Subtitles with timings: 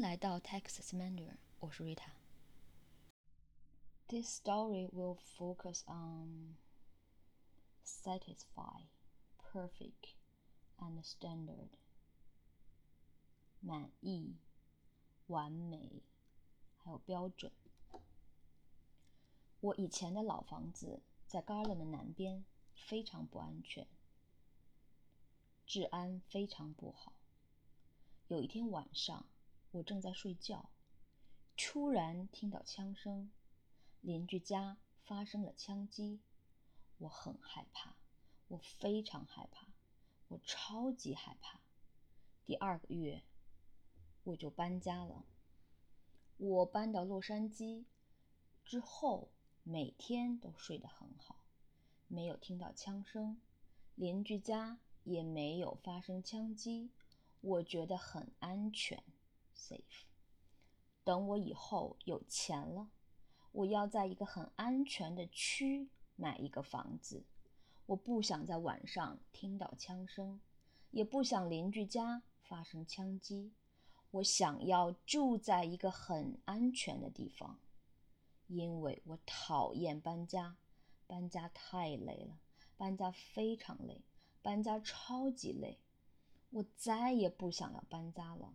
[0.00, 2.12] 来到 Texas Manual，我是 Rita。
[4.06, 6.56] This story will focus on
[7.84, 8.84] satisfy,
[9.36, 10.14] perfect,
[10.78, 11.70] and standard.
[13.58, 14.36] 满意、
[15.26, 16.04] 完美，
[16.76, 17.50] 还有标准。
[19.58, 22.44] 我以前的老房子在 Garland 的南边，
[22.76, 23.88] 非常不安全，
[25.66, 27.14] 治安非常不好。
[28.28, 29.26] 有一天晚上，
[29.70, 30.70] 我正在睡觉，
[31.56, 33.30] 突然听到枪声，
[34.00, 36.20] 邻居家发生了枪击，
[36.98, 37.94] 我很害怕，
[38.48, 39.66] 我非常害怕，
[40.28, 41.60] 我超级害怕。
[42.46, 43.22] 第二个月，
[44.24, 45.24] 我就搬家了。
[46.38, 47.84] 我搬到洛杉矶
[48.64, 49.28] 之后，
[49.64, 51.44] 每天都睡得很好，
[52.06, 53.38] 没有听到枪声，
[53.96, 56.90] 邻居家也没有发生枪击。
[57.40, 59.02] 我觉得很安全
[59.58, 60.06] ，safe。
[61.04, 62.90] 等我以后有钱了，
[63.52, 67.24] 我要在一个很安全的区买一个房子。
[67.86, 70.40] 我不想在晚上听到枪声，
[70.90, 73.52] 也不想邻居家发生枪击。
[74.10, 77.58] 我想要住在一个很安全的地方，
[78.46, 80.56] 因为我讨厌搬家，
[81.06, 82.38] 搬家太累了，
[82.76, 84.02] 搬家非常累，
[84.42, 85.80] 搬家超级累。
[86.50, 88.54] 我再也不想要搬家了。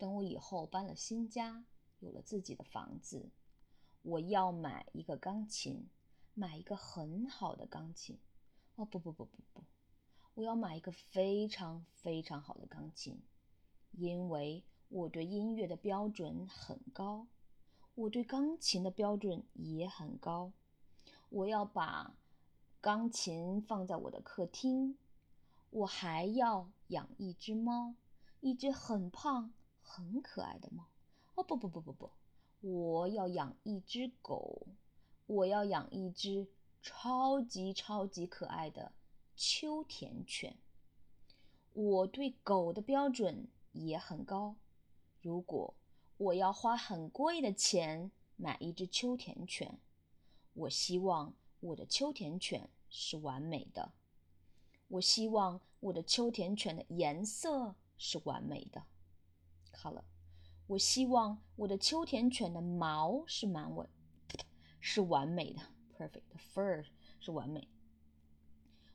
[0.00, 1.62] 等我以后搬了新家，
[1.98, 3.28] 有了自己的房子，
[4.00, 5.90] 我要买一个钢琴，
[6.32, 8.18] 买一个很好的钢琴。
[8.76, 9.62] 哦不不不不不，
[10.32, 13.20] 我要买一个非常非常好的钢琴，
[13.92, 17.26] 因为我对音乐的标准很高，
[17.94, 20.50] 我对钢琴的标准也很高。
[21.28, 22.16] 我要把
[22.80, 24.96] 钢琴放在我的客厅。
[25.68, 27.94] 我还要养一只猫，
[28.40, 29.52] 一只很胖、
[29.90, 30.88] 很可爱的猫。
[31.34, 32.10] 哦不不不不不，
[32.60, 34.66] 我要养一只狗，
[35.26, 36.46] 我要养一只
[36.80, 38.92] 超级超级可爱的
[39.34, 40.56] 秋田犬。
[41.72, 44.56] 我对狗的标准也很高。
[45.22, 45.74] 如果
[46.18, 49.78] 我要花很贵的钱买一只秋田犬，
[50.52, 53.92] 我希望我的秋田犬是完美的。
[54.88, 58.84] 我希望我的秋田犬的颜色是完美的
[59.80, 60.02] ，color。
[60.66, 63.88] 我希望我的秋田犬的毛是蛮稳，
[64.80, 65.62] 是完美的
[65.96, 66.22] ，perfect。
[66.54, 66.84] fur
[67.20, 67.68] 是完美。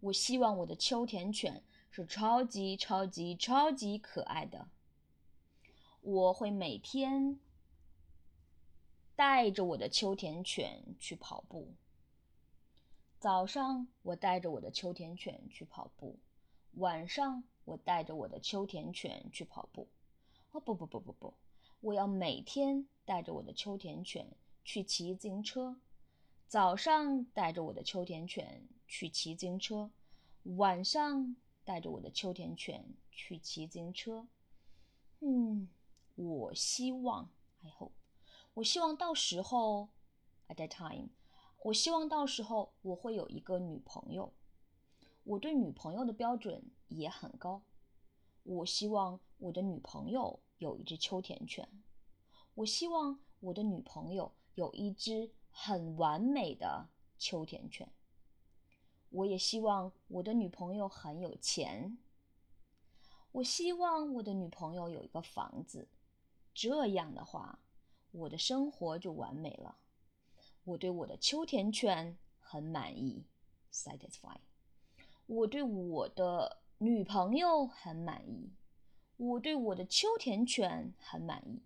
[0.00, 4.68] 我希望我的秋田犬是超级超级超级可爱的。
[6.00, 7.38] 我会每天
[9.16, 11.74] 带着我的秋田犬去跑步。
[13.18, 16.18] 早上我带着我的秋田犬去跑步，
[16.74, 19.88] 晚上我带着我的秋田犬去跑步。
[20.60, 21.34] 不不不不不，
[21.80, 25.80] 我要每天带着我的秋田犬去骑自行车。
[26.46, 29.90] 早上带着我的秋田犬去骑自行车，
[30.56, 34.26] 晚上带着我的秋田犬去骑自行车。
[35.20, 35.68] 嗯，
[36.14, 37.30] 我希望
[37.62, 37.92] ，I hope，
[38.54, 39.90] 我希望到时候
[40.48, 41.10] ，at that time。
[41.64, 44.32] 我希望到时候我会有一个女朋友，
[45.24, 47.62] 我对女朋友的标准也很高。
[48.44, 51.68] 我希望我的女朋友有一只秋田犬，
[52.54, 56.88] 我希望我的女朋友有一只很完美的
[57.18, 57.90] 秋田犬。
[59.10, 61.96] 我也希望我的女朋友很有钱，
[63.32, 65.88] 我希望我的女朋友有一个房子，
[66.52, 67.60] 这样的话，
[68.10, 69.78] 我的生活就完美了。
[70.64, 73.24] 我对我的秋田犬很满意
[73.72, 74.36] ，satisfy。
[75.26, 78.50] 我对我的女朋友很满意，
[79.17, 81.61] 我对我的秋田犬很满意，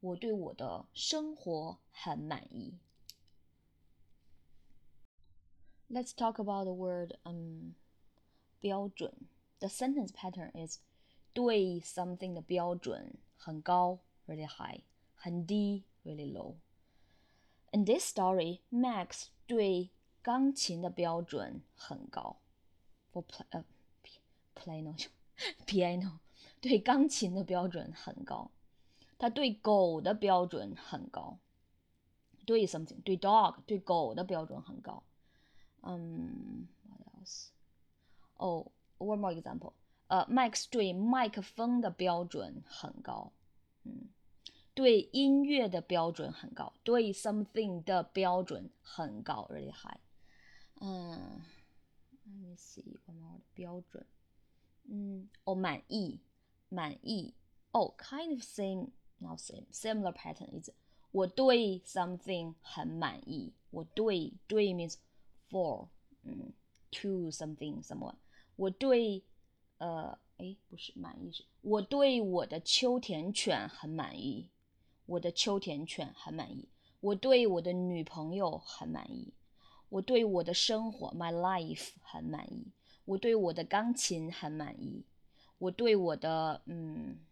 [0.00, 2.74] 我对我的生活很满意。
[5.88, 7.74] Let's talk about the word um
[8.60, 9.12] 标准。
[9.60, 10.80] The sentence pattern is
[11.32, 14.82] 对 something 的标准很高，really high，
[15.14, 19.90] 很低，really low。In this story, Max 对
[20.22, 22.38] 钢琴的标准很高，
[23.12, 23.64] for play 呃
[24.04, 24.98] piano
[25.66, 26.18] piano
[26.61, 28.51] 对钢琴的标准很高。
[29.17, 31.37] 他对狗的标准很高，
[32.45, 35.03] 对 something 对 dog 对狗的标准很高。
[35.81, 37.49] 嗯，what else？
[38.37, 39.73] 哦，one more example。
[40.07, 43.33] 呃，Max 对麦克风的标准很高。
[43.83, 44.09] 嗯。
[44.73, 49.99] 对音乐的标准很高，对 something 的标准很高，really high。
[50.79, 51.41] 嗯
[52.25, 54.05] ，let me see one more 的标准，
[54.85, 56.21] 嗯，哦，满意，
[56.70, 57.34] 满意，
[57.72, 60.70] 哦，kind of same now same similar pattern is
[61.12, 63.54] 我对 something 很满意。
[63.70, 64.96] 我对对 means
[65.50, 65.88] for
[66.22, 66.52] 嗯
[66.90, 68.16] to something someone。
[68.56, 69.24] 我对
[69.78, 74.50] 呃哎不是满意是我对我的秋田犬很满意。
[75.06, 76.68] 我的秋田犬很满意。
[77.00, 79.32] 我对我的女朋友很满意。
[79.88, 82.72] 我对我的生活 my life 很满意。
[83.04, 85.04] 我对我的钢琴很满意。
[85.61, 87.23] 我对我的嗯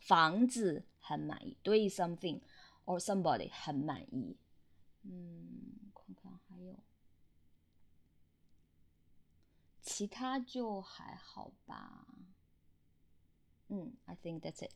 [0.00, 1.56] 房子很满意。
[1.62, 2.40] 对 something
[2.84, 4.36] or somebody 很满意。
[5.02, 6.78] 嗯，看看还有
[9.80, 12.06] 其他就还好吧。
[13.68, 14.72] 嗯，I think that's it。